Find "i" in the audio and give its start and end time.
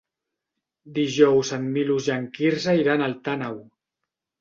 2.09-2.17